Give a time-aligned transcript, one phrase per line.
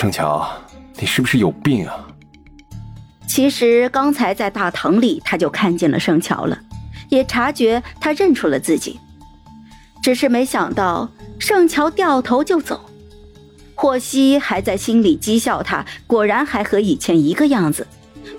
[0.00, 0.50] 盛乔，
[0.98, 2.08] 你是不是有病啊？
[3.28, 6.58] 其实刚才在大堂里，他就看见了盛乔了，
[7.10, 8.98] 也察觉他认出了自己，
[10.02, 11.06] 只是没想到
[11.38, 12.80] 盛乔掉头就走。
[13.74, 17.86] 霍希还在心里讥笑他，果然还和以前一个样子，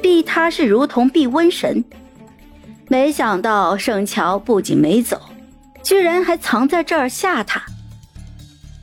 [0.00, 1.84] 避他是如同避瘟神。
[2.88, 5.20] 没想到盛乔不仅没走，
[5.82, 7.62] 居然还藏在这儿吓他。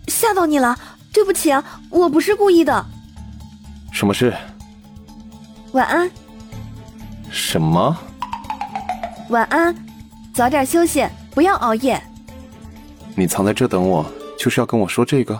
[0.07, 0.77] 吓到你了，
[1.17, 2.85] 对不起啊，我不是故意的。
[3.91, 4.31] 什么事？
[5.71, 6.07] 晚安。
[7.31, 7.97] 什么？
[9.29, 9.75] 晚安，
[10.31, 11.03] 早点休息，
[11.33, 11.99] 不要熬夜。
[13.15, 14.05] 你藏在这等我，
[14.37, 15.33] 就是要跟我说这个？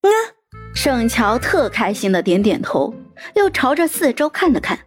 [0.00, 0.10] 嗯。
[0.74, 2.94] 盛乔特开心的点点头，
[3.34, 4.78] 又朝着四周看了看，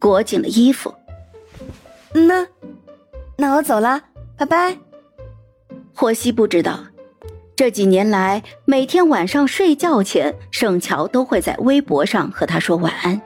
[0.00, 0.92] 裹紧了衣服。
[2.12, 2.44] 那，
[3.38, 4.02] 那我走了，
[4.36, 4.76] 拜拜。
[5.94, 6.80] 霍希不知道。
[7.62, 13.22] 这几年来，每天晚上睡觉前，盛乔都会在微博上和他说晚安。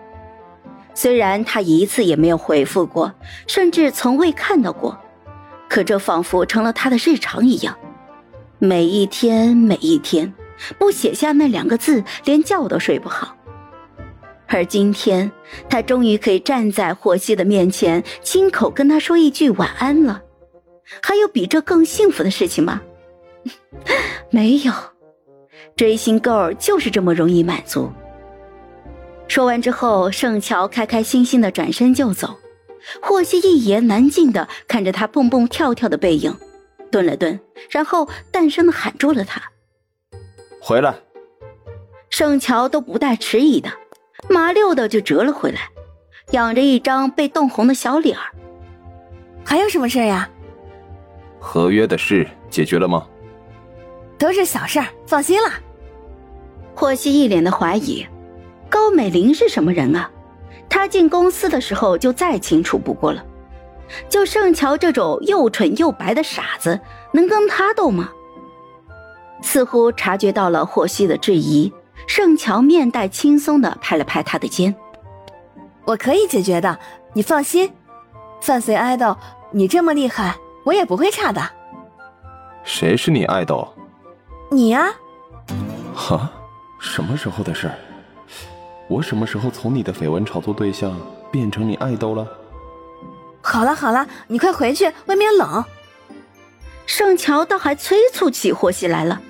[0.93, 3.15] 虽然他一次也没有回复过，
[3.47, 5.01] 甚至从未看到过，
[5.71, 7.79] 可这仿佛成了他的日常一样。
[8.59, 10.35] 每一天，每一天，
[10.79, 13.35] 不写下那两个字，连觉都睡不好。
[14.49, 15.33] 而今天，
[15.71, 20.21] 他终于可以站在霍希的面前，亲口跟他说一句晚安了。
[21.03, 22.83] 还有比这更幸福的事情吗？
[24.31, 24.73] 没有，
[25.77, 27.91] 追星 girl 就是这么容易满足。
[29.29, 32.37] 说完之后，盛乔开开心心的转身就走。
[33.03, 36.33] 霍希一言难尽的看着他蹦蹦跳跳的背影，
[36.91, 39.43] 顿了顿，然后淡声的喊住了他
[40.63, 40.95] ：“回来。”
[42.09, 43.69] 盛乔都不带迟疑的，
[44.29, 45.61] 麻溜的就折了回来，
[46.31, 48.33] 仰着一张被冻红的小脸儿。
[49.45, 50.31] 还有什么事呀？
[51.41, 53.07] 合约的事解决了吗？
[54.19, 55.51] 都是小事儿，放心了。
[56.75, 58.07] 霍希一脸的怀疑，
[58.69, 60.11] 高美玲是什么人啊？
[60.69, 63.25] 她进公司的时候就再清楚不过了。
[64.09, 66.81] 就盛乔这种又蠢又白的傻子，
[67.13, 68.11] 能跟他斗吗？
[69.43, 71.73] 似乎察觉到了霍希的质疑，
[72.09, 74.75] 盛乔面带轻松的拍了拍他的肩
[75.87, 76.79] ：“我可以解决的，
[77.13, 77.71] 你放心。
[78.41, 79.17] 范随爱豆，
[79.53, 81.41] 你这么厉害，我也不会差的。”
[82.65, 83.69] 谁是你爱豆？
[84.49, 84.95] 你呀，
[85.95, 86.31] 哈，
[86.79, 87.75] 什么时候的事儿？
[88.89, 90.97] 我什么时候从你的绯闻炒作对象
[91.33, 92.27] 变成你爱豆了？
[93.43, 95.65] 好了好了，你快回去，外面冷。
[96.87, 99.21] 盛乔倒还催促起霍希来了，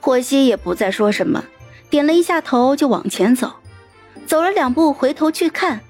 [0.00, 1.44] 霍希也不再说什么，
[1.90, 3.52] 点了一下头就往前走。
[4.26, 5.80] 走了两步，回头去看，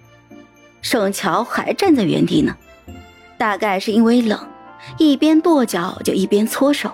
[0.80, 2.56] 盛乔还站在原地呢。
[3.38, 4.38] 大概是因为冷，
[4.98, 6.90] 一边跺脚就一边搓手。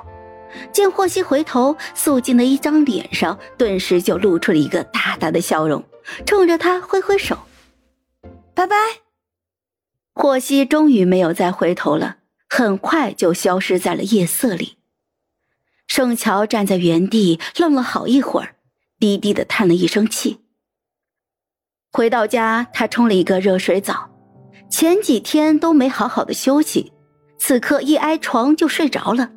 [0.73, 5.85] 见霍希回头，素净的一张脸上顿时就露出了一个大大的笑容，
[6.27, 7.39] 冲着他挥挥手
[8.55, 8.77] ：“拜拜。”
[10.15, 12.17] 霍希终于没有再回头了，
[12.49, 14.79] 很快就消失在了夜色里。
[15.87, 18.57] 盛乔站在原地愣了好一会儿，
[18.99, 20.41] 低低的叹了一声气。
[21.93, 24.11] 回到家，他冲了一个热水澡，
[24.69, 26.93] 前几天都没好好的休息，
[27.39, 29.31] 此刻一挨床就睡着了。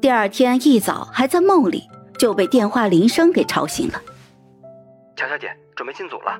[0.00, 4.02] 第二天一早还在梦里，就被电话铃声给吵醒了。
[5.16, 6.38] 乔小姐，准备进组了。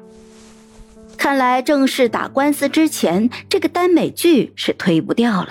[1.16, 5.48] 看来正式打官司之前，这个耽美剧是推不掉了。